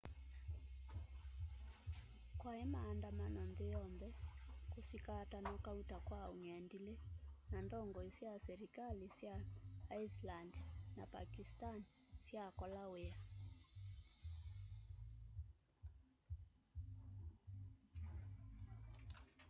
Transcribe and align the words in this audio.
kwai 2.39 2.63
maandamano 2.73 3.41
nthi 3.49 3.65
yonthe 3.73 4.09
kusikatanwa 4.71 5.53
kauta 5.65 5.97
kwa 6.07 6.21
ung'endili 6.33 6.93
na 7.51 7.57
ndongoi 7.65 8.09
sya 8.17 8.31
silikali 8.43 9.07
sya 9.17 9.33
iceland 10.03 10.53
na 10.95 11.03
pakistan 11.13 11.79
syakola 12.25 12.83
wia 12.91 13.15